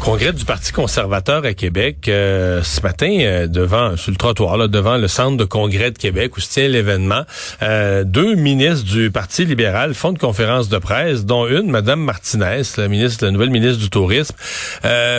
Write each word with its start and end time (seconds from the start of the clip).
Congrès 0.00 0.32
du 0.32 0.44
Parti 0.44 0.72
conservateur 0.72 1.44
à 1.44 1.54
Québec 1.54 2.08
euh, 2.08 2.62
ce 2.62 2.80
matin 2.80 3.10
euh, 3.20 3.46
devant 3.46 3.96
sur 3.96 4.10
le 4.10 4.16
trottoir 4.16 4.56
là, 4.56 4.68
devant 4.68 4.96
le 4.96 5.08
centre 5.08 5.36
de 5.36 5.44
congrès 5.44 5.90
de 5.90 5.98
Québec 5.98 6.36
où 6.36 6.40
se 6.40 6.48
tient 6.48 6.68
l'événement. 6.68 7.22
Euh, 7.62 8.04
deux 8.04 8.34
ministres 8.34 8.84
du 8.84 9.10
Parti 9.10 9.44
libéral 9.44 9.94
font 9.94 10.12
une 10.12 10.18
conférence 10.18 10.68
de 10.68 10.78
presse, 10.78 11.24
dont 11.24 11.46
une, 11.46 11.70
Madame 11.70 12.00
Martinez, 12.00 12.62
la 12.76 12.88
ministre, 12.88 13.24
la 13.24 13.32
nouvelle 13.32 13.50
ministre 13.50 13.80
du 13.80 13.90
Tourisme, 13.90 14.34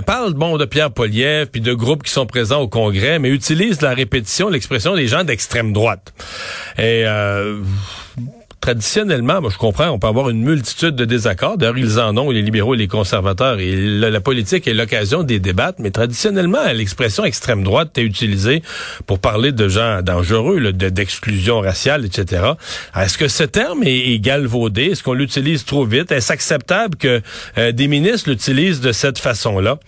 parle 0.06 0.34
bon 0.34 0.58
de 0.58 0.66
Pierre 0.66 0.92
Poliev 0.92 1.48
puis 1.48 1.62
de 1.62 1.74
groupes 1.74 2.04
qui 2.04 2.12
sont 2.12 2.26
présents 2.26 2.62
au 2.62 2.68
Congrès, 2.68 3.20
mais 3.20 3.30
utilise 3.30 3.82
la 3.82 3.94
répétition, 3.94 4.50
l'expression 4.50 4.96
des 4.96 5.08
gens 5.08 5.24
d'extrême 5.24 5.74
droite. 5.74 6.14
Et 6.78 7.06
traditionnellement, 8.62 9.42
moi 9.42 9.50
je 9.52 9.58
comprends, 9.58 9.90
on 9.90 10.00
peut 10.00 10.08
avoir 10.08 10.30
une 10.30 10.44
multitude 10.44 10.96
de 10.96 11.06
désaccords. 11.06 11.58
D'ailleurs, 11.58 11.78
ils 11.78 12.00
en 12.00 12.16
ont, 12.18 12.30
les 12.30 12.42
libéraux 12.42 12.76
et 12.76 12.78
les 12.78 12.88
conservateurs. 12.88 13.58
La, 13.60 14.20
politique 14.22 14.68
est 14.68 14.74
l'occasion 14.74 15.24
des 15.24 15.40
débats. 15.40 15.74
Mais 15.80 15.92
traditionnellement, 15.92 16.60
l'expression 16.74 17.24
extrême 17.24 17.64
droite 17.64 17.98
est 17.98 18.04
utilisée 18.04 18.62
pour 19.06 19.20
parler 19.20 19.52
de 19.52 19.68
gens 19.68 20.02
dangereux, 20.02 20.72
d'exclusion 20.74 21.62
raciale, 21.62 22.06
etc. 22.06 22.44
Est-ce 22.96 23.18
que 23.18 23.28
ce 23.28 23.44
terme 23.44 23.84
est, 23.84 24.20
galvaudé? 24.20 24.86
Est-ce 24.92 25.04
qu'on 25.04 25.14
l'utilise 25.14 25.64
trop 25.66 25.86
vite? 25.86 26.12
Est-ce 26.12 26.34
acceptable 26.34 26.98
que 26.98 27.22
euh, 27.58 27.72
des 27.72 27.88
ministres 27.88 28.30
l'utilisent 28.30 28.82
de 28.82 28.92
cette 28.92 29.18
façon-là? 29.18 29.80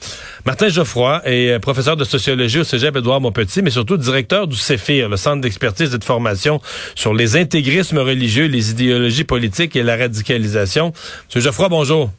Martin 0.46 0.70
Geoffroy 0.70 1.22
est 1.26 1.52
euh, 1.52 1.60
professeur 1.60 1.98
de 1.98 2.04
sociologie 2.04 2.60
au 2.60 2.64
Cégep 2.64 2.96
Édouard 2.96 3.22
Montpetit, 3.22 3.62
mais 3.62 3.70
surtout 3.70 3.98
directeur 3.98 4.48
du 4.48 4.56
CEFIR, 4.56 5.10
le 5.10 5.18
Centre 5.18 5.42
d'expertise 5.42 5.94
et 5.94 5.98
de 5.98 6.04
formation 6.04 6.62
sur 6.96 7.14
les 7.14 7.36
intégrismes 7.36 8.00
religieux, 8.00 8.46
les 8.46 8.71
idéologies 8.72 9.24
politiques 9.24 9.76
et 9.76 9.84
la 9.84 9.98
radicalisation. 9.98 10.94
Monsieur 11.28 11.42
Geoffroy, 11.42 11.70
bonjour. 11.70 12.10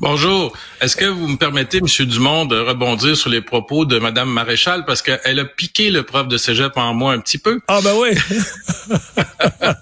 Bonjour. 0.00 0.56
Est-ce 0.80 0.94
que 0.94 1.06
vous 1.06 1.26
me 1.26 1.36
permettez, 1.36 1.80
Monsieur 1.80 2.06
Dumont, 2.06 2.44
de 2.44 2.56
rebondir 2.56 3.16
sur 3.16 3.30
les 3.30 3.40
propos 3.40 3.84
de 3.84 3.98
Madame 3.98 4.30
Maréchal? 4.30 4.84
Parce 4.84 5.02
qu'elle 5.02 5.40
a 5.40 5.44
piqué 5.44 5.90
le 5.90 6.04
prof 6.04 6.28
de 6.28 6.36
cégep 6.36 6.76
en 6.76 6.94
moi 6.94 7.14
un 7.14 7.18
petit 7.18 7.36
peu? 7.36 7.58
Ah 7.66 7.80
ben 7.82 7.94
oui. 7.98 8.10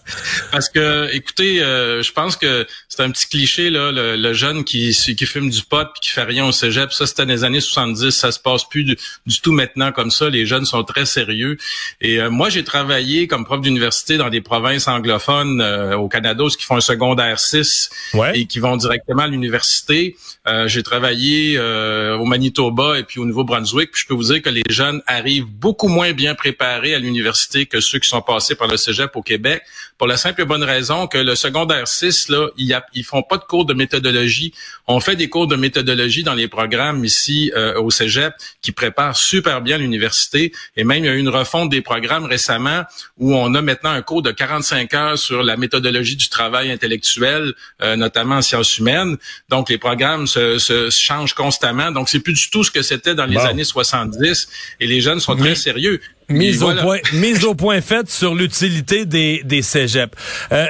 parce 0.52 0.70
que, 0.70 1.10
écoutez, 1.12 1.60
euh, 1.60 2.02
je 2.02 2.12
pense 2.12 2.36
que 2.36 2.66
c'est 2.88 3.02
un 3.02 3.10
petit 3.10 3.28
cliché 3.28 3.68
là, 3.68 3.92
le, 3.92 4.32
jeune 4.32 4.64
qui 4.64 4.96
qui 4.96 5.26
fume 5.26 5.50
du 5.50 5.62
pot 5.62 5.86
puis 5.92 6.00
qui 6.00 6.10
fait 6.10 6.22
rien 6.22 6.46
au 6.46 6.52
cégep. 6.52 6.94
Ça, 6.94 7.06
c'était 7.06 7.26
dans 7.26 7.32
les 7.32 7.44
années 7.44 7.60
70. 7.60 8.10
Ça 8.10 8.32
se 8.32 8.40
passe 8.40 8.64
plus 8.64 8.84
du, 8.84 8.96
tout 9.42 9.52
maintenant 9.52 9.92
comme 9.92 10.10
ça. 10.10 10.30
Les 10.30 10.46
jeunes 10.46 10.64
sont 10.64 10.82
très 10.82 11.04
sérieux. 11.04 11.58
Et 12.00 12.22
euh, 12.22 12.30
moi, 12.30 12.48
j'ai 12.48 12.64
travaillé 12.64 13.26
comme 13.26 13.44
prof 13.44 13.60
d'université 13.60 14.16
dans 14.16 14.30
des 14.30 14.40
provinces 14.40 14.88
anglophones 14.88 15.60
euh, 15.60 15.94
au 15.94 16.08
Canada, 16.08 16.44
qui 16.58 16.64
font 16.64 16.76
un 16.76 16.80
secondaire 16.80 17.38
6 17.38 17.90
et 18.32 18.46
qui 18.46 18.60
vont 18.60 18.78
directement 18.78 19.24
à 19.24 19.28
l'université 19.28 20.05
euh, 20.46 20.68
j'ai 20.68 20.82
travaillé 20.82 21.56
euh, 21.56 22.16
au 22.16 22.24
Manitoba 22.24 22.98
et 22.98 23.04
puis 23.04 23.18
au 23.18 23.24
Nouveau-Brunswick. 23.24 23.90
je 23.94 24.06
peux 24.06 24.14
vous 24.14 24.24
dire 24.32 24.42
que 24.42 24.50
les 24.50 24.62
jeunes 24.68 25.02
arrivent 25.06 25.46
beaucoup 25.46 25.88
moins 25.88 26.12
bien 26.12 26.34
préparés 26.34 26.94
à 26.94 26.98
l'université 26.98 27.66
que 27.66 27.80
ceux 27.80 27.98
qui 27.98 28.08
sont 28.08 28.22
passés 28.22 28.54
par 28.54 28.68
le 28.68 28.76
Cégep 28.76 29.16
au 29.16 29.22
Québec, 29.22 29.62
pour 29.98 30.06
la 30.06 30.16
simple 30.16 30.42
et 30.42 30.44
bonne 30.44 30.62
raison 30.62 31.06
que 31.06 31.18
le 31.18 31.34
secondaire 31.34 31.88
6, 31.88 32.28
là, 32.28 32.48
ils, 32.56 32.72
a, 32.74 32.84
font 33.04 33.22
pas 33.22 33.38
de 33.38 33.44
cours 33.44 33.64
de 33.64 33.74
méthodologie. 33.74 34.52
On 34.86 35.00
fait 35.00 35.16
des 35.16 35.28
cours 35.28 35.46
de 35.46 35.56
méthodologie 35.56 36.22
dans 36.22 36.34
les 36.34 36.48
programmes 36.48 37.04
ici 37.04 37.50
euh, 37.56 37.80
au 37.80 37.90
Cégep 37.90 38.34
qui 38.60 38.72
préparent 38.72 39.16
super 39.16 39.62
bien 39.62 39.78
l'université. 39.78 40.52
Et 40.76 40.84
même, 40.84 41.04
il 41.04 41.06
y 41.06 41.10
a 41.10 41.14
eu 41.14 41.18
une 41.18 41.28
refonte 41.28 41.70
des 41.70 41.80
programmes 41.80 42.26
récemment 42.26 42.84
où 43.16 43.34
on 43.34 43.54
a 43.54 43.62
maintenant 43.62 43.90
un 43.90 44.02
cours 44.02 44.22
de 44.22 44.30
45 44.30 44.94
heures 44.94 45.18
sur 45.18 45.42
la 45.42 45.56
méthodologie 45.56 46.16
du 46.16 46.28
travail 46.28 46.70
intellectuel, 46.70 47.54
notamment 47.96 48.36
en 48.36 48.42
sciences 48.42 48.78
humaines. 48.78 49.16
Donc, 49.48 49.70
les 49.70 49.78
se, 50.26 50.58
se 50.58 50.90
changent 50.90 51.34
constamment. 51.34 51.90
Donc, 51.90 52.08
c'est 52.08 52.20
plus 52.20 52.34
du 52.34 52.50
tout 52.50 52.64
ce 52.64 52.70
que 52.70 52.82
c'était 52.82 53.14
dans 53.14 53.26
les 53.26 53.38
années 53.38 53.64
70 53.64 54.48
et 54.80 54.86
les 54.86 55.00
jeunes 55.00 55.20
sont 55.20 55.36
très 55.36 55.54
sérieux. 55.54 56.00
Mise 56.28 56.62
au, 56.62 56.74
point, 56.74 56.98
mise 57.12 57.44
au 57.44 57.54
point 57.54 57.80
faite 57.80 58.10
sur 58.10 58.34
l'utilité 58.34 59.06
des, 59.06 59.42
des 59.44 59.62
cégeps. 59.62 60.12
Euh, 60.50 60.66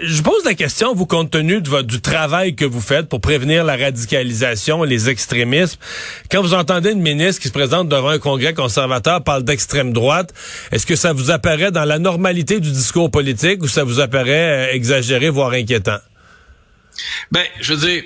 je 0.00 0.22
pose 0.22 0.44
la 0.44 0.54
question, 0.54 0.94
vous, 0.94 1.06
compte 1.06 1.30
tenu 1.30 1.60
de 1.60 1.68
votre, 1.68 1.86
du 1.86 2.00
travail 2.00 2.54
que 2.54 2.64
vous 2.64 2.80
faites 2.80 3.08
pour 3.08 3.20
prévenir 3.20 3.64
la 3.64 3.76
radicalisation 3.76 4.82
les 4.82 5.08
extrémismes, 5.08 5.78
quand 6.30 6.42
vous 6.42 6.54
entendez 6.54 6.90
une 6.90 7.00
ministre 7.00 7.42
qui 7.42 7.48
se 7.48 7.52
présente 7.52 7.88
devant 7.88 8.08
un 8.08 8.18
congrès 8.18 8.54
conservateur 8.54 9.22
parle 9.22 9.44
d'extrême 9.44 9.92
droite, 9.92 10.32
est-ce 10.72 10.86
que 10.86 10.96
ça 10.96 11.12
vous 11.12 11.30
apparaît 11.30 11.70
dans 11.70 11.84
la 11.84 11.98
normalité 11.98 12.60
du 12.60 12.70
discours 12.70 13.10
politique 13.10 13.62
ou 13.62 13.68
ça 13.68 13.84
vous 13.84 14.00
apparaît 14.00 14.70
euh, 14.70 14.74
exagéré, 14.74 15.30
voire 15.30 15.52
inquiétant? 15.52 15.98
Ben, 17.30 17.44
je 17.60 17.74
veux 17.74 17.86
dire, 17.86 18.02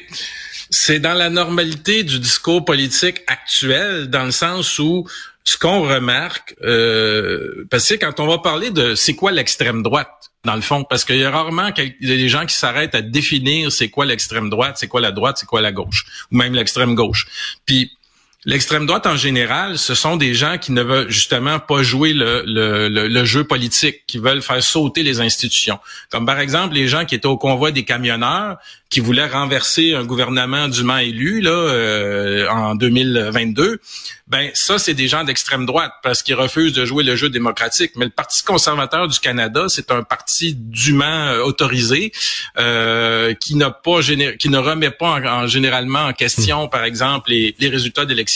c'est 0.72 1.00
dans 1.00 1.12
la 1.12 1.28
normalité 1.28 2.02
du 2.02 2.18
discours 2.18 2.64
politique 2.64 3.22
actuel, 3.26 4.08
dans 4.08 4.24
le 4.24 4.30
sens 4.30 4.78
où 4.78 5.06
ce 5.44 5.58
qu'on 5.58 5.82
remarque, 5.82 6.56
euh, 6.62 7.66
parce 7.70 7.88
que 7.88 7.94
quand 7.94 8.20
on 8.20 8.26
va 8.26 8.38
parler 8.38 8.70
de 8.70 8.94
c'est 8.94 9.14
quoi 9.14 9.32
l'extrême 9.32 9.82
droite, 9.82 10.30
dans 10.44 10.56
le 10.56 10.62
fond, 10.62 10.84
parce 10.84 11.04
qu'il 11.04 11.18
y 11.18 11.24
a 11.24 11.30
rarement 11.30 11.70
des 12.00 12.28
gens 12.28 12.46
qui 12.46 12.54
s'arrêtent 12.54 12.94
à 12.94 13.02
définir 13.02 13.70
c'est 13.70 13.90
quoi 13.90 14.06
l'extrême 14.06 14.48
droite, 14.50 14.76
c'est 14.78 14.88
quoi 14.88 15.00
la 15.00 15.12
droite, 15.12 15.36
c'est 15.38 15.46
quoi 15.46 15.60
la 15.60 15.72
gauche, 15.72 16.06
ou 16.30 16.36
même 16.36 16.54
l'extrême 16.54 16.94
gauche. 16.94 17.26
Puis 17.66 17.92
L'extrême 18.44 18.86
droite 18.86 19.06
en 19.06 19.16
général, 19.16 19.78
ce 19.78 19.94
sont 19.94 20.16
des 20.16 20.34
gens 20.34 20.58
qui 20.58 20.72
ne 20.72 20.82
veulent 20.82 21.08
justement 21.08 21.60
pas 21.60 21.84
jouer 21.84 22.12
le, 22.12 22.42
le, 22.44 22.88
le, 22.88 23.24
jeu 23.24 23.44
politique, 23.44 24.02
qui 24.08 24.18
veulent 24.18 24.42
faire 24.42 24.60
sauter 24.60 25.04
les 25.04 25.20
institutions. 25.20 25.78
Comme 26.10 26.26
par 26.26 26.40
exemple 26.40 26.74
les 26.74 26.88
gens 26.88 27.04
qui 27.04 27.14
étaient 27.14 27.26
au 27.26 27.36
convoi 27.36 27.70
des 27.70 27.84
camionneurs, 27.84 28.58
qui 28.92 29.00
voulaient 29.00 29.26
renverser 29.26 29.94
un 29.94 30.04
gouvernement 30.04 30.68
dûment 30.68 30.98
élu 30.98 31.40
là 31.40 31.50
euh, 31.50 32.46
en 32.50 32.74
2022. 32.74 33.80
Ben 34.26 34.50
ça, 34.52 34.78
c'est 34.78 34.92
des 34.92 35.08
gens 35.08 35.24
d'extrême 35.24 35.64
droite 35.64 35.92
parce 36.02 36.22
qu'ils 36.22 36.34
refusent 36.34 36.74
de 36.74 36.84
jouer 36.84 37.02
le 37.02 37.16
jeu 37.16 37.30
démocratique. 37.30 37.92
Mais 37.96 38.04
le 38.04 38.10
Parti 38.10 38.44
conservateur 38.44 39.08
du 39.08 39.18
Canada, 39.18 39.64
c'est 39.68 39.90
un 39.90 40.02
parti 40.02 40.54
dûment 40.54 41.04
euh, 41.04 41.42
autorisé 41.42 42.12
euh, 42.58 43.32
qui 43.32 43.56
n'a 43.56 43.70
pas 43.70 44.00
qui 44.38 44.48
ne 44.50 44.58
remet 44.58 44.90
pas 44.90 45.20
en, 45.20 45.46
généralement 45.46 46.04
en 46.04 46.12
question, 46.12 46.68
par 46.68 46.84
exemple, 46.84 47.30
les, 47.30 47.54
les 47.58 47.68
résultats 47.70 48.04
d'élections. 48.04 48.31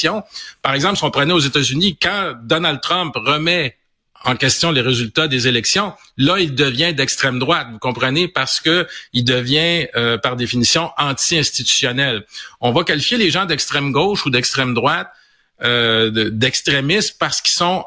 Par 0.63 0.75
exemple, 0.75 0.97
si 0.97 1.05
on 1.05 1.11
prenait 1.11 1.33
aux 1.33 1.41
États-Unis, 1.41 1.99
quand 2.01 2.35
Donald 2.43 2.81
Trump 2.81 3.15
remet 3.17 3.77
en 4.25 4.35
question 4.35 4.73
les 4.73 4.81
résultats 4.81 5.29
des 5.29 5.47
élections, 5.47 5.93
là, 6.17 6.39
il 6.41 6.55
devient 6.55 6.93
d'extrême 6.93 7.39
droite, 7.39 7.69
vous 7.71 7.79
comprenez, 7.79 8.27
parce 8.27 8.61
que 8.61 8.87
il 9.13 9.25
devient, 9.25 9.87
euh, 9.95 10.19
par 10.19 10.37
définition, 10.37 10.91
anti-institutionnel. 10.99 12.25
On 12.61 12.73
va 12.73 12.83
qualifier 12.83 13.19
les 13.19 13.31
gens 13.31 13.45
d'extrême 13.45 13.93
gauche 13.93 14.27
ou 14.27 14.31
d'extrême 14.31 14.75
droite 14.75 15.09
euh, 15.63 16.31
d'extrémistes 16.31 17.17
parce 17.19 17.41
qu'ils 17.41 17.55
sont 17.55 17.85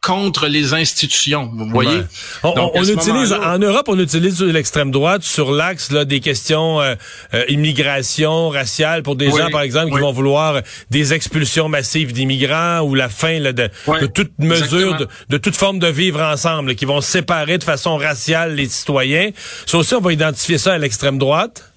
contre 0.00 0.46
les 0.46 0.72
institutions, 0.72 1.50
vous 1.52 1.66
voyez? 1.66 2.02
On, 2.42 2.82
utilise 2.82 3.32
en 3.32 3.58
Europe, 3.58 3.86
on 3.88 3.98
utilise 3.98 4.40
l'extrême 4.42 4.90
droite 4.90 5.22
sur 5.22 5.52
l'axe 5.52 5.90
des 5.90 6.20
questions 6.20 6.80
euh, 6.80 6.94
euh, 7.34 7.44
immigration 7.48 8.48
raciale 8.48 9.02
pour 9.02 9.16
des 9.16 9.30
gens, 9.30 9.50
par 9.50 9.60
exemple, 9.60 9.92
qui 9.92 10.00
vont 10.00 10.12
vouloir 10.12 10.62
des 10.90 11.12
expulsions 11.12 11.68
massives 11.68 12.12
d'immigrants 12.12 12.80
ou 12.80 12.94
la 12.94 13.08
fin 13.08 13.40
de, 13.40 13.52
de, 13.52 14.06
toute 14.06 14.32
mesure, 14.38 14.96
de, 14.96 15.08
de, 15.28 15.36
toute 15.36 15.56
forme 15.56 15.78
de 15.78 15.88
vivre 15.88 16.20
ensemble, 16.20 16.74
qui 16.74 16.86
vont 16.86 17.00
séparer 17.00 17.58
de 17.58 17.64
façon 17.64 17.96
raciale 17.96 18.54
les 18.54 18.68
citoyens. 18.68 19.30
Ça 19.66 19.78
aussi, 19.78 19.94
on 19.94 20.00
va 20.00 20.12
identifier 20.12 20.58
ça 20.58 20.72
à 20.74 20.78
l'extrême 20.78 21.18
droite. 21.18 21.69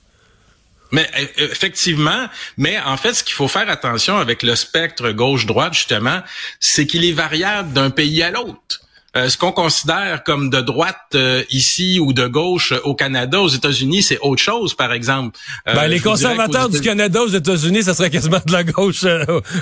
Mais 0.93 1.09
e, 1.17 1.51
effectivement, 1.51 2.29
mais 2.55 2.79
en 2.79 2.95
fait, 2.97 3.15
ce 3.15 3.23
qu'il 3.23 3.33
faut 3.33 3.47
faire 3.47 3.69
attention 3.69 4.17
avec 4.17 4.43
le 4.43 4.55
spectre 4.55 5.11
gauche-droite, 5.11 5.73
justement, 5.73 6.21
c'est 6.59 6.85
qu'il 6.85 7.03
est 7.03 7.11
variable 7.11 7.73
d'un 7.73 7.89
pays 7.89 8.21
à 8.21 8.29
l'autre. 8.29 8.79
Euh, 9.15 9.29
ce 9.29 9.37
qu'on 9.37 9.51
considère 9.51 10.23
comme 10.23 10.49
de 10.49 10.59
droite 10.59 10.97
euh, 11.13 11.43
ici 11.51 11.99
ou 11.99 12.13
de 12.13 12.25
gauche 12.25 12.73
au 12.83 12.95
Canada, 12.95 13.39
aux 13.41 13.47
États-Unis, 13.47 14.01
c'est 14.03 14.17
autre 14.21 14.41
chose, 14.41 14.75
par 14.75 14.91
exemple. 14.91 15.37
Euh, 15.67 15.73
ben, 15.73 15.87
les 15.87 15.99
conservateurs 15.99 16.69
du 16.69 16.81
Canada 16.81 17.21
aux 17.21 17.27
États-Unis, 17.27 17.83
ça 17.83 17.93
serait 17.93 18.09
quasiment 18.09 18.41
de 18.45 18.51
la 18.51 18.63
gauche 18.63 19.05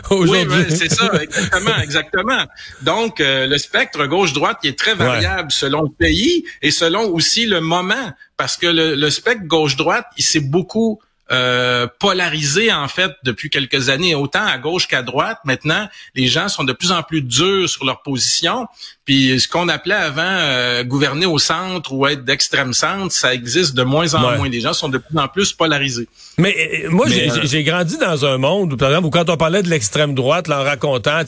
aujourd'hui. 0.10 0.48
Oui, 0.50 0.66
c'est 0.70 0.92
ça, 0.92 1.12
exactement, 1.22 1.78
exactement. 1.84 2.46
Donc, 2.82 3.16
le 3.20 3.58
spectre 3.58 4.06
gauche-droite 4.06 4.60
est 4.64 4.78
très 4.78 4.96
variable 4.96 5.52
selon 5.52 5.84
le 5.84 5.92
pays 5.92 6.46
et 6.62 6.72
selon 6.72 7.10
aussi 7.10 7.46
le 7.46 7.60
moment, 7.60 8.14
parce 8.38 8.56
que 8.56 8.68
le, 8.68 8.96
le 8.96 9.10
spectre 9.10 9.48
gauche-droite, 9.48 10.06
il 10.18 10.24
s'est 10.24 10.40
beaucoup 10.40 11.02
euh, 11.32 11.88
polarisé 12.00 12.74
en 12.74 12.88
fait 12.88 13.12
depuis 13.24 13.50
quelques 13.50 13.90
années, 13.90 14.16
autant 14.16 14.46
à 14.46 14.58
gauche 14.58 14.88
qu'à 14.88 15.02
droite. 15.02 15.40
Maintenant, 15.46 15.88
les 16.14 16.28
gens 16.28 16.50
sont 16.50 16.64
de 16.64 16.74
plus 16.74 16.92
en 16.92 17.04
plus 17.04 17.22
durs 17.22 17.70
sur 17.70 17.86
leur 17.86 18.02
position. 18.02 18.68
Puis 19.06 19.40
ce 19.40 19.48
qu'on 19.48 19.70
appelait 19.70 19.96
avant 19.96 20.22
euh, 20.24 20.84
gouverner 20.84 21.26
au 21.26 21.40
centre 21.40 21.94
ou 21.94 22.06
être 22.06 22.24
d'extrême 22.24 22.74
centre, 22.74 23.14
ça 23.14 23.34
existe 23.34 23.76
de 23.76 23.84
moins 23.84 24.14
en 24.14 24.20
moins. 24.20 24.50
Les 24.50 24.62
gens 24.62 24.74
sont 24.74 24.90
de 24.90 24.98
plus 24.98 25.18
en 25.18 25.28
plus 25.28 25.54
polarisés. 25.54 26.08
Mais 26.38 26.86
moi, 26.90 27.08
j'ai 27.08 27.64
grandi 27.64 27.98
dans 27.98 28.26
un 28.26 28.38
monde 28.38 28.74
où, 28.74 28.78
par 28.78 28.90
exemple, 28.90 29.08
où 29.08 29.10
quand 29.10 29.30
on 29.30 29.38
parlait 29.38 29.64
de 29.64 29.70
l'extrême 29.70 30.14
droite, 30.14 30.48
là, 30.48 30.62
en 30.62 30.64
racontant 30.64 31.22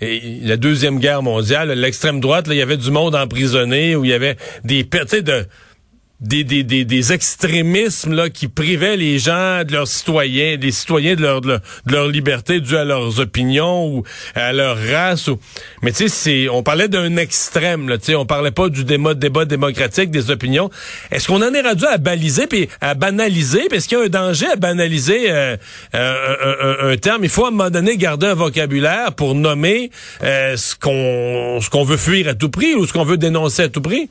la 0.00 0.56
deuxième 0.56 0.98
guerre 0.98 1.22
mondiale, 1.22 1.72
l'extrême 1.72 2.20
droite, 2.20 2.46
il 2.48 2.56
y 2.56 2.62
avait 2.62 2.76
du 2.76 2.90
monde 2.90 3.14
emprisonné, 3.14 3.96
où 3.96 4.04
il 4.04 4.10
y 4.10 4.14
avait 4.14 4.36
des 4.64 4.84
de 4.84 5.46
des, 6.20 6.44
des, 6.44 6.62
des, 6.62 6.84
des, 6.84 7.12
extrémismes 7.12 8.14
là, 8.14 8.30
qui 8.30 8.48
privaient 8.48 8.96
les 8.96 9.18
gens 9.18 9.64
de 9.64 9.72
leurs 9.72 9.86
citoyens, 9.86 10.56
des 10.56 10.70
citoyens 10.72 11.14
de 11.14 11.20
leur, 11.20 11.40
de 11.42 11.60
leur, 11.86 12.08
liberté 12.08 12.60
due 12.60 12.76
à 12.76 12.84
leurs 12.84 13.20
opinions 13.20 13.86
ou 13.86 14.02
à 14.34 14.52
leur 14.54 14.78
race. 14.78 15.28
Ou... 15.28 15.38
Mais 15.82 15.92
tu 15.92 16.08
sais, 16.08 16.48
on 16.48 16.62
parlait 16.62 16.88
d'un 16.88 17.16
extrême, 17.16 17.88
là, 17.88 17.96
on 18.16 18.24
parlait 18.24 18.50
pas 18.50 18.70
du 18.70 18.84
débat, 18.84 19.14
démocratique, 19.44 20.10
des 20.10 20.30
opinions. 20.30 20.70
Est-ce 21.10 21.26
qu'on 21.26 21.42
en 21.42 21.52
est 21.52 21.60
rendu 21.60 21.84
à 21.84 21.98
baliser 21.98 22.46
puis 22.46 22.68
à 22.80 22.94
banaliser? 22.94 23.66
Parce 23.68 23.86
qu'il 23.86 23.98
y 23.98 24.00
a 24.00 24.04
un 24.04 24.08
danger 24.08 24.46
à 24.46 24.56
banaliser 24.56 25.30
euh, 25.30 25.56
euh, 25.94 26.92
un, 26.92 26.96
terme? 26.96 27.24
Il 27.24 27.30
faut 27.30 27.44
à 27.44 27.48
un 27.48 27.50
moment 27.50 27.70
donné 27.70 27.96
garder 27.98 28.28
un 28.28 28.34
vocabulaire 28.34 29.12
pour 29.12 29.34
nommer 29.34 29.90
euh, 30.22 30.56
ce 30.56 30.74
qu'on 30.76 31.60
ce 31.60 31.68
qu'on 31.68 31.84
veut 31.84 31.98
fuir 31.98 32.28
à 32.28 32.34
tout 32.34 32.48
prix 32.48 32.74
ou 32.74 32.86
ce 32.86 32.92
qu'on 32.92 33.04
veut 33.04 33.18
dénoncer 33.18 33.64
à 33.64 33.68
tout 33.68 33.82
prix. 33.82 34.08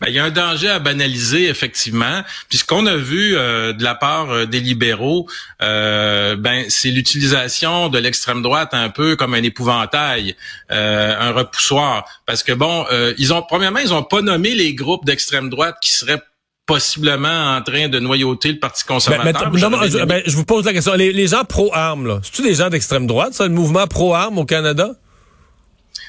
Ben, 0.00 0.08
il 0.08 0.14
y 0.14 0.18
a 0.18 0.24
un 0.24 0.30
danger 0.30 0.68
à 0.68 0.78
banaliser, 0.78 1.48
effectivement. 1.48 2.22
Puis 2.48 2.58
ce 2.58 2.64
qu'on 2.64 2.86
a 2.86 2.96
vu 2.96 3.36
euh, 3.36 3.72
de 3.72 3.82
la 3.82 3.94
part 3.94 4.30
euh, 4.30 4.46
des 4.46 4.60
libéraux, 4.60 5.26
euh, 5.62 6.36
ben 6.36 6.64
c'est 6.68 6.90
l'utilisation 6.90 7.88
de 7.88 7.98
l'extrême 7.98 8.42
droite 8.42 8.70
un 8.72 8.88
peu 8.90 9.16
comme 9.16 9.34
un 9.34 9.42
épouvantail, 9.42 10.36
un 10.70 11.32
repoussoir. 11.32 12.04
Parce 12.26 12.42
que 12.42 12.52
bon, 12.52 12.86
ils 13.18 13.32
ont 13.32 13.42
premièrement, 13.42 13.80
ils 13.80 13.92
ont 13.92 14.02
pas 14.02 14.22
nommé 14.22 14.54
les 14.54 14.74
groupes 14.74 15.04
d'extrême 15.04 15.48
droite 15.50 15.76
qui 15.82 15.92
seraient 15.92 16.22
possiblement 16.66 17.56
en 17.56 17.62
train 17.62 17.88
de 17.88 18.00
noyauter 18.00 18.52
le 18.52 18.58
Parti 18.58 18.84
ben, 18.86 18.94
conservateur. 18.94 19.50
Ben, 19.50 20.22
je, 20.26 20.36
vous 20.36 20.44
pose 20.44 20.64
la 20.64 20.72
question. 20.72 20.94
Les, 20.94 21.26
gens 21.28 21.44
pro-armes, 21.44 22.06
là, 22.06 22.20
c'est-tu 22.22 22.42
des 22.42 22.54
gens 22.54 22.68
d'extrême 22.68 23.06
droite, 23.06 23.34
ça, 23.34 23.44
le 23.44 23.54
mouvement 23.54 23.86
pro-armes 23.86 24.38
au 24.38 24.44
Canada? 24.44 24.90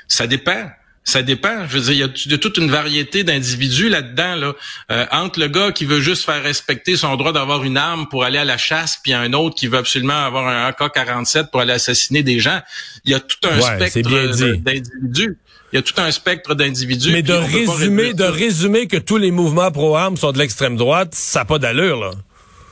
Ça 0.08 0.26
dépend. 0.26 0.70
Ça 1.08 1.24
dépend. 1.24 1.66
Je 1.70 1.78
veux 1.78 1.84
dire, 1.86 2.10
il 2.26 2.32
y 2.32 2.34
a, 2.34 2.38
toute 2.38 2.58
une 2.58 2.70
variété 2.70 3.24
d'individus 3.24 3.88
là-dedans. 3.88 4.36
Là. 4.36 4.54
Euh, 4.92 5.06
entre 5.14 5.40
le 5.40 5.48
gars 5.48 5.72
qui 5.72 5.86
veut 5.86 6.02
juste 6.02 6.26
faire 6.26 6.44
respecter 6.44 6.98
son 6.98 7.16
droit 7.16 7.32
d'avoir 7.32 7.64
une 7.64 7.78
arme 7.78 8.10
pour 8.10 8.26
aller 8.26 8.38
à 8.38 8.44
la 8.44 8.58
chasse, 8.58 9.00
puis 9.02 9.14
un 9.14 9.32
autre 9.32 9.56
qui 9.56 9.68
veut 9.68 9.78
absolument 9.78 10.26
avoir 10.26 10.46
un 10.50 10.68
AK-47 10.68 11.50
pour 11.50 11.62
aller 11.62 11.72
assassiner 11.72 12.24
des 12.24 12.42
gens, 12.42 12.60
il 13.06 13.12
y 13.12 13.14
a 13.14 13.22
tout 13.22 13.38
un 13.50 13.62
spectre 13.62 14.02
d'individus. 14.02 15.38
Il 15.72 15.78
y 15.78 15.80
a 15.80 15.82
tout 15.82 15.94
un 15.96 16.12
spectre 16.12 16.56
d'individus. 16.56 17.14
Mais 17.14 17.22
de 17.22 17.32
résumer, 17.32 18.14
de 18.14 18.26
résumer 18.26 18.88
que 18.88 18.98
tous 18.98 19.18
les 19.18 19.32
mouvements 19.32 19.72
pro-armes 19.72 20.18
sont 20.18 20.34
de 20.34 20.40
l'extrême 20.40 20.76
droite, 20.76 21.16
ça 21.16 21.40
n'a 21.40 21.46
pas 21.46 21.58
d'allure, 21.58 22.02
là. 22.02 22.12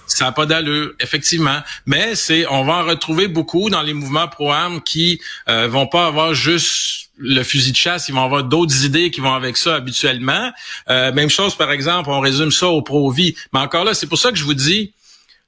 Ça 0.07 0.25
n'a 0.25 0.31
pas 0.31 0.45
d'allure, 0.45 0.93
effectivement. 0.99 1.59
Mais 1.85 2.15
c'est, 2.15 2.45
on 2.47 2.63
va 2.63 2.73
en 2.73 2.85
retrouver 2.85 3.27
beaucoup 3.27 3.69
dans 3.69 3.81
les 3.81 3.93
mouvements 3.93 4.27
pro-armes 4.27 4.81
qui 4.81 5.19
euh, 5.49 5.67
vont 5.67 5.87
pas 5.87 6.07
avoir 6.07 6.33
juste 6.33 7.09
le 7.17 7.43
fusil 7.43 7.71
de 7.71 7.77
chasse, 7.77 8.09
ils 8.09 8.13
vont 8.13 8.23
avoir 8.23 8.43
d'autres 8.43 8.83
idées 8.83 9.09
qui 9.09 9.21
vont 9.21 9.33
avec 9.33 9.57
ça 9.57 9.75
habituellement. 9.75 10.51
Euh, 10.89 11.13
même 11.13 11.29
chose, 11.29 11.55
par 11.55 11.71
exemple, 11.71 12.09
on 12.09 12.19
résume 12.19 12.51
ça 12.51 12.67
au 12.67 12.81
pro-vie. 12.81 13.35
Mais 13.53 13.59
encore 13.59 13.85
là, 13.85 13.93
c'est 13.93 14.07
pour 14.07 14.17
ça 14.17 14.31
que 14.31 14.37
je 14.37 14.43
vous 14.43 14.53
dis, 14.53 14.93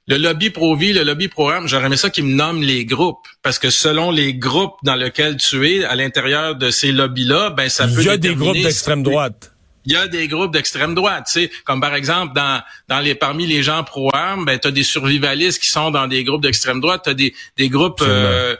le 0.06 0.16
lobby 0.16 0.48
pro-vie, 0.48 0.94
le 0.94 1.02
lobby 1.02 1.28
pro-armes, 1.28 1.68
j'aurais 1.68 1.86
aimé 1.86 1.98
ça 1.98 2.08
qu'ils 2.08 2.24
me 2.24 2.34
nomment 2.34 2.62
les 2.62 2.86
groupes. 2.86 3.26
Parce 3.42 3.58
que 3.58 3.68
selon 3.68 4.10
les 4.10 4.32
groupes 4.32 4.76
dans 4.82 4.94
lesquels 4.94 5.36
tu 5.36 5.68
es, 5.68 5.84
à 5.84 5.94
l'intérieur 5.94 6.54
de 6.54 6.70
ces 6.70 6.92
lobbies-là, 6.92 7.50
ben 7.50 7.68
ça 7.68 7.86
peut... 7.86 8.00
Il 8.00 8.06
y 8.06 8.08
a 8.08 8.16
des 8.16 8.34
groupes 8.34 8.54
d'extrême 8.54 9.02
droite 9.02 9.52
il 9.88 9.94
y 9.94 9.96
a 9.96 10.06
des 10.06 10.28
groupes 10.28 10.52
d'extrême 10.52 10.94
droite, 10.94 11.24
tu 11.32 11.40
sais, 11.40 11.50
comme 11.64 11.80
par 11.80 11.94
exemple 11.94 12.34
dans 12.34 12.60
dans 12.88 13.00
les 13.00 13.14
parmi 13.14 13.46
les 13.46 13.62
gens 13.62 13.82
pro 13.84 14.10
armes, 14.12 14.44
ben 14.44 14.58
tu 14.58 14.68
as 14.68 14.70
des 14.70 14.82
survivalistes 14.82 15.62
qui 15.62 15.70
sont 15.70 15.90
dans 15.90 16.06
des 16.06 16.24
groupes 16.24 16.42
d'extrême 16.42 16.80
droite, 16.80 17.00
tu 17.04 17.10
as 17.10 17.14
des 17.14 17.34
des 17.56 17.70
groupes 17.70 18.02
euh, 18.02 18.54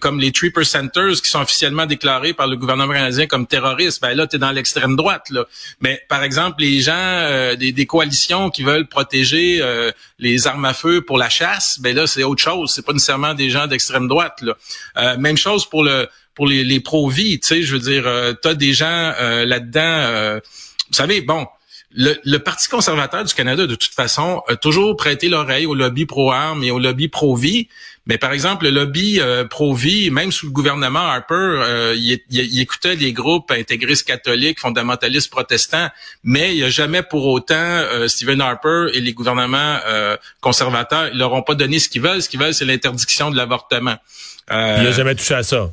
comme 0.00 0.20
les 0.20 0.32
Tree 0.32 0.52
Centers 0.62 1.22
qui 1.22 1.30
sont 1.30 1.40
officiellement 1.40 1.86
déclarés 1.86 2.34
par 2.34 2.46
le 2.46 2.56
gouvernement 2.56 2.92
canadien 2.92 3.26
comme 3.26 3.46
terroristes. 3.46 4.02
Ben 4.02 4.14
là 4.14 4.26
tu 4.26 4.36
es 4.36 4.38
dans 4.38 4.52
l'extrême 4.52 4.96
droite 4.96 5.30
là. 5.30 5.46
Mais 5.80 6.02
par 6.08 6.22
exemple 6.22 6.60
les 6.60 6.80
gens 6.80 7.54
des, 7.56 7.72
des 7.72 7.86
coalitions 7.86 8.50
qui 8.50 8.62
veulent 8.62 8.86
protéger 8.86 9.62
les 10.18 10.46
armes 10.46 10.64
à 10.64 10.74
feu 10.74 11.02
pour 11.02 11.18
la 11.18 11.28
chasse, 11.28 11.78
ben 11.80 11.96
là 11.96 12.06
c'est 12.06 12.22
autre 12.22 12.42
chose, 12.42 12.72
c'est 12.74 12.84
pas 12.84 12.92
nécessairement 12.92 13.34
des 13.34 13.50
gens 13.50 13.66
d'extrême 13.66 14.08
droite 14.08 14.42
là. 14.42 15.16
même 15.16 15.36
chose 15.36 15.68
pour 15.68 15.84
le 15.84 16.08
pour 16.40 16.46
les, 16.46 16.64
les 16.64 16.80
pro-vie, 16.80 17.38
tu 17.38 17.48
sais, 17.48 17.62
je 17.62 17.74
veux 17.74 17.80
dire, 17.80 18.06
euh, 18.06 18.32
tu 18.40 18.48
as 18.48 18.54
des 18.54 18.72
gens 18.72 19.12
euh, 19.20 19.44
là-dedans, 19.44 19.80
euh, 19.82 20.40
vous 20.88 20.94
savez, 20.94 21.20
bon, 21.20 21.46
le, 21.92 22.16
le, 22.24 22.38
Parti 22.38 22.68
conservateur 22.68 23.24
du 23.24 23.34
Canada, 23.34 23.66
de 23.66 23.74
toute 23.74 23.94
façon, 23.94 24.42
a 24.48 24.56
toujours 24.56 24.96
prêté 24.96 25.28
l'oreille 25.28 25.66
au 25.66 25.74
lobby 25.74 26.06
pro-armes 26.06 26.62
et 26.62 26.70
au 26.70 26.78
lobby 26.78 27.08
pro-vie. 27.08 27.68
Mais 28.06 28.16
par 28.16 28.32
exemple, 28.32 28.64
le 28.64 28.70
lobby 28.70 29.20
pro-vie, 29.50 30.10
même 30.10 30.32
sous 30.32 30.46
le 30.46 30.52
gouvernement 30.52 31.00
Harper, 31.00 31.92
il, 31.96 32.18
il, 32.30 32.60
écoutait 32.60 32.96
les 32.96 33.12
groupes 33.12 33.50
intégristes 33.50 34.06
catholiques, 34.06 34.58
fondamentalistes 34.58 35.30
protestants, 35.30 35.88
mais 36.24 36.56
il 36.56 36.64
a 36.64 36.70
jamais 36.70 37.02
pour 37.02 37.26
autant 37.26 37.84
Stephen 38.08 38.40
Harper 38.40 38.86
et 38.94 39.00
les 39.00 39.12
gouvernements 39.12 39.78
conservateurs, 40.40 41.10
ils 41.12 41.18
leur 41.18 41.32
ont 41.34 41.42
pas 41.42 41.54
donné 41.54 41.78
ce 41.78 41.88
qu'ils 41.88 42.02
veulent. 42.02 42.22
Ce 42.22 42.28
qu'ils 42.28 42.40
veulent, 42.40 42.54
c'est 42.54 42.64
l'interdiction 42.64 43.30
de 43.30 43.36
l'avortement. 43.36 43.96
il 44.50 44.54
n'a 44.56 44.92
jamais 44.92 45.14
touché 45.14 45.34
à 45.34 45.42
ça 45.42 45.70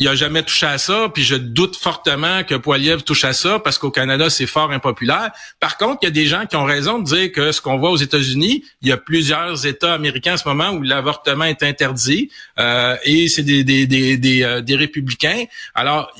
il 0.00 0.08
a 0.08 0.14
jamais 0.14 0.42
touché 0.42 0.66
à 0.66 0.78
ça, 0.78 1.10
puis 1.12 1.22
je 1.22 1.36
doute 1.36 1.76
fortement 1.76 2.42
que 2.42 2.54
Poiliev 2.54 3.02
touche 3.02 3.24
à 3.24 3.34
ça 3.34 3.58
parce 3.58 3.76
qu'au 3.76 3.90
Canada 3.90 4.30
c'est 4.30 4.46
fort 4.46 4.72
impopulaire. 4.72 5.30
Par 5.60 5.76
contre, 5.76 5.98
il 6.02 6.06
y 6.06 6.08
a 6.08 6.10
des 6.10 6.24
gens 6.24 6.46
qui 6.46 6.56
ont 6.56 6.64
raison 6.64 6.98
de 6.98 7.04
dire 7.04 7.30
que 7.30 7.52
ce 7.52 7.60
qu'on 7.60 7.76
voit 7.76 7.90
aux 7.90 7.98
États-Unis, 7.98 8.64
il 8.80 8.88
y 8.88 8.92
a 8.92 8.96
plusieurs 8.96 9.66
États 9.66 9.92
américains 9.92 10.34
en 10.34 10.36
ce 10.38 10.48
moment 10.48 10.70
où 10.70 10.80
l'avortement 10.80 11.44
est 11.44 11.62
interdit 11.62 12.30
euh, 12.58 12.96
et 13.04 13.28
c'est 13.28 13.42
des 13.42 13.62
des, 13.62 13.86
des, 13.86 14.16
des, 14.16 14.42
euh, 14.42 14.62
des 14.62 14.74
républicains. 14.74 15.44
Alors 15.74 16.10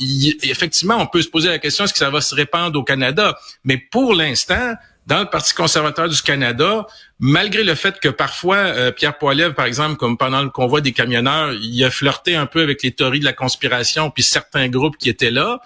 effectivement, 0.42 0.96
on 0.96 1.06
peut 1.06 1.22
se 1.22 1.28
poser 1.28 1.48
la 1.48 1.58
question 1.58 1.84
est-ce 1.84 1.94
que 1.94 1.98
ça 1.98 2.10
va 2.10 2.20
se 2.20 2.34
répandre 2.34 2.78
au 2.78 2.84
Canada, 2.84 3.38
mais 3.64 3.78
pour 3.78 4.12
l'instant, 4.14 4.74
dans 5.06 5.20
le 5.20 5.26
Parti 5.26 5.54
conservateur 5.54 6.08
du 6.08 6.20
Canada, 6.20 6.86
malgré 7.20 7.62
le 7.64 7.74
fait 7.74 8.00
que 8.00 8.08
parfois 8.08 8.56
euh, 8.56 8.90
Pierre 8.90 9.18
Poilievre, 9.18 9.54
par 9.54 9.66
exemple, 9.66 9.96
comme 9.96 10.16
pendant 10.16 10.42
le 10.42 10.48
convoi 10.48 10.80
des 10.80 10.92
camionneurs, 10.92 11.52
il 11.52 11.84
a 11.84 11.90
flirté 11.90 12.34
un 12.34 12.46
peu 12.46 12.62
avec 12.62 12.82
les 12.82 12.92
théories 12.92 13.20
de 13.20 13.26
la 13.26 13.34
conspiration, 13.34 14.10
puis 14.10 14.22
certains 14.22 14.68
groupes 14.68 14.96
qui 14.96 15.10
étaient 15.10 15.30
là. 15.30 15.60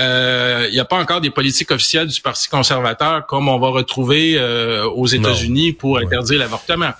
Euh, 0.00 0.66
il 0.68 0.72
n'y 0.72 0.80
a 0.80 0.84
pas 0.84 0.96
encore 0.96 1.20
des 1.20 1.30
politiques 1.30 1.70
officielles 1.70 2.08
du 2.08 2.20
Parti 2.20 2.48
conservateur 2.48 3.26
comme 3.26 3.48
on 3.48 3.58
va 3.58 3.68
retrouver 3.68 4.36
euh, 4.36 4.84
aux 4.86 5.06
États-Unis 5.06 5.72
pour 5.72 5.98
interdire 5.98 6.40
l'avortement. 6.40 6.90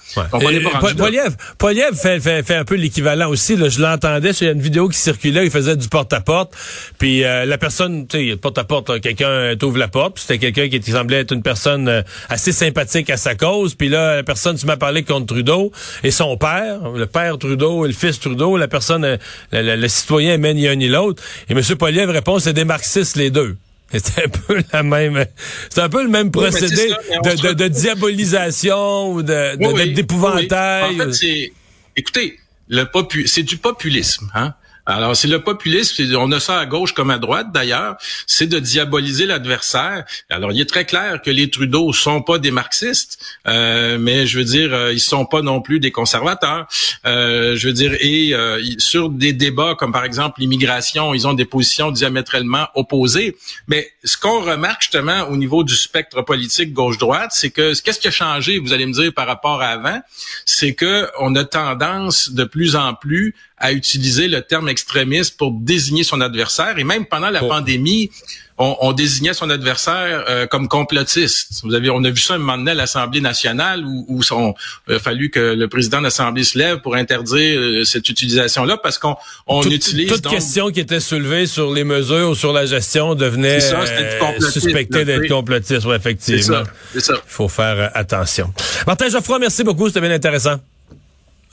Poiliev, 1.59 1.95
fait, 1.95 2.21
fait, 2.21 2.43
fait, 2.43 2.55
un 2.55 2.64
peu 2.64 2.75
l'équivalent 2.75 3.31
aussi. 3.31 3.57
Là, 3.57 3.69
je 3.69 3.81
l'entendais, 3.81 4.31
il 4.31 4.45
y 4.45 4.49
a 4.49 4.52
une 4.52 4.61
vidéo 4.61 4.88
qui 4.88 4.99
circulait, 4.99 5.47
il 5.47 5.50
faisait 5.50 5.76
du 5.76 5.88
porte-à-porte, 5.88 6.55
puis 6.99 7.21
la 7.21 7.59
personne, 7.59 8.07
tu 8.07 8.31
sais, 8.31 8.37
porte-à-porte, 8.37 9.00
quelqu'un 9.00 9.57
t'ouvre 9.57 9.78
la 9.78 9.88
porte, 9.88 10.19
c'était 10.19 10.38
quelqu'un 10.38 10.69
qui 10.69 10.90
semblait 10.90 11.21
être 11.21 11.33
une 11.33 11.43
personne 11.43 12.05
assez 12.28 12.52
sympathique 12.52 13.09
à 13.09 13.17
sa 13.17 13.35
cause, 13.35 13.75
puis 13.75 13.88
la 13.97 14.23
personne, 14.23 14.57
tu 14.57 14.67
m'as 14.67 14.77
parlé 14.77 15.03
contre 15.03 15.27
Trudeau, 15.27 15.73
et 16.03 16.11
son 16.11 16.37
père, 16.37 16.91
le 16.91 17.07
père 17.07 17.39
Trudeau 17.39 17.85
et 17.85 17.89
le 17.89 17.95
fils 17.95 18.21
Trudeau, 18.21 18.57
la 18.57 18.69
personne, 18.69 19.05
euh, 19.05 19.17
le, 19.53 19.89
citoyen 19.89 20.37
mène 20.39 20.57
ni 20.57 20.69
un 20.69 20.77
ni 20.77 20.89
l'autre. 20.89 21.23
Et 21.49 21.53
M. 21.53 21.63
Poliev 21.79 22.11
répond, 22.11 22.39
c'est 22.39 22.53
des 22.53 22.65
marxistes 22.65 23.17
les 23.17 23.31
deux. 23.31 23.57
C'est 23.93 24.25
un 24.25 24.29
peu 24.29 24.61
la 24.73 24.83
même, 24.83 25.25
c'est 25.71 25.81
un 25.81 25.89
peu 25.89 26.03
le 26.03 26.09
même 26.09 26.33
procédé 26.33 26.89
de, 27.23 27.69
diabolisation 27.69 29.13
ou 29.13 29.23
de, 29.23 29.93
d'épouvantail. 29.93 31.01
En 31.01 31.13
fait, 31.13 31.53
écoutez, 31.95 32.41
le 32.69 32.87
c'est 33.27 33.45
du 33.45 33.59
populisme, 33.59 34.31
hein. 34.35 34.55
Alors, 34.87 35.17
c'est 35.17 35.29
le 35.29 35.41
populisme, 35.41 36.14
on 36.17 36.31
a 36.33 36.41
ça 36.41 36.59
à 36.59 36.67
gauche 36.67 36.93
comme 36.93 37.11
à 37.11 37.19
droite 37.19 37.49
d'ailleurs, 37.53 37.97
c'est 38.26 38.47
de 38.47 38.59
diaboliser 38.59 39.25
l'adversaire. 39.25 40.05
Alors, 40.29 40.53
il 40.53 40.61
est 40.61 40.69
très 40.69 40.85
clair 40.85 41.23
que 41.23 41.31
les 41.31 41.49
Trudeau 41.49 41.93
sont 41.93 42.21
pas 42.21 42.38
des 42.38 42.50
marxistes, 42.50 43.19
euh, 43.49 43.97
mais 43.99 44.26
je 44.26 44.38
veux 44.38 44.45
dire, 44.45 44.75
euh, 44.75 44.93
ils 44.93 45.00
sont 45.00 45.25
pas 45.25 45.41
non 45.41 45.62
plus 45.62 45.81
des 45.81 45.91
conservateurs. 45.91 46.67
Euh, 47.07 47.57
je 47.57 47.69
veux 47.69 47.73
dire, 47.73 47.95
et 48.00 48.35
euh, 48.35 48.62
sur 48.79 49.09
des 49.09 49.33
débats 49.33 49.75
comme 49.79 49.93
par 49.93 50.05
exemple 50.05 50.41
l'immigration, 50.41 51.14
ils 51.14 51.26
ont 51.26 51.35
des 51.35 51.47
positions 51.47 51.91
diamétralement 51.91 52.69
opposées. 52.75 53.37
Mais 53.69 53.91
ce 54.05 54.19
qu'on 54.19 54.41
remarque 54.41 54.83
justement 54.83 55.29
au 55.31 55.37
niveau 55.37 55.64
du 55.64 55.76
spectre 55.76 56.21
politique 56.23 56.75
gauche-droite, 56.75 57.31
c'est 57.33 57.50
que 57.50 57.73
qu'est-ce 57.81 58.00
qui 58.00 58.09
a 58.09 58.11
changé, 58.11 58.59
vous 58.59 58.75
allez 58.75 58.87
me 58.87 58.93
dire, 58.93 59.14
par 59.14 59.26
rapport 59.26 59.62
à 59.62 59.69
avant, 59.69 60.00
c'est 60.45 60.75
que 60.75 61.09
on 61.21 61.35
a 61.37 61.45
tendance 61.45 62.31
de 62.31 62.45
plus 62.45 62.76
en 62.76 62.95
plus 62.95 63.35
à 63.64 63.73
utiliser 63.73 64.28
le 64.28 64.42
terme 64.42 64.68
extrémiste 64.68 65.38
pour 65.38 65.50
désigner 65.50 66.04
son 66.04 66.21
adversaire. 66.21 66.78
Et 66.78 66.85
même 66.85 67.06
pendant 67.06 67.30
la 67.30 67.40
pandémie, 67.40 68.11
on, 68.59 68.76
on, 68.83 68.92
désignait 68.92 69.33
son 69.33 69.49
adversaire 69.49 70.26
euh, 70.28 70.47
comme 70.47 70.68
complotiste. 70.68 71.62
Vous 71.62 71.73
avez, 71.73 71.88
on 71.88 72.04
a 72.04 72.11
vu 72.11 72.21
ça 72.21 72.35
un 72.35 72.38
moment 72.38 72.59
donné 72.59 72.73
à 72.73 72.75
l'Assemblée 72.75 73.23
nationale 73.23 73.83
où, 73.87 74.04
où 74.06 74.23
son, 74.23 74.54
il 74.87 74.97
a 74.97 74.99
fallu 74.99 75.30
que 75.30 75.40
le 75.40 75.66
président 75.66 75.97
de 75.99 76.02
l'Assemblée 76.04 76.44
se 76.44 76.59
lève 76.59 76.80
pour 76.83 76.94
interdire 76.94 77.59
euh, 77.59 77.85
cette 77.85 78.06
utilisation-là 78.06 78.76
parce 78.76 78.99
qu'on 78.99 79.16
on 79.47 79.62
utilise... 79.62 80.11
Toute 80.11 80.28
question 80.28 80.71
qui 80.71 80.80
était 80.80 81.00
soulevée 81.00 81.47
sur 81.47 81.73
les 81.73 81.85
mesures 81.85 82.28
ou 82.28 82.35
sur 82.35 82.52
la 82.52 82.66
gestion 82.66 83.14
devenait 83.14 83.61
ça, 83.61 83.80
euh, 83.80 84.40
suspectée 84.40 85.06
d'être 85.06 85.26
complotiste. 85.26 85.87
Oui, 85.87 85.97
effectivement. 85.97 86.64
C'est 86.92 87.00
ça. 87.00 87.14
Il 87.14 87.33
faut 87.33 87.49
faire 87.49 87.90
attention. 87.94 88.52
Martin 88.87 89.09
Geoffroy, 89.09 89.38
merci 89.38 89.64
beaucoup. 89.64 89.88
C'était 89.88 90.02
bien 90.02 90.11
intéressant. 90.11 90.61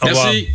Au 0.02 0.08
merci. 0.08 0.50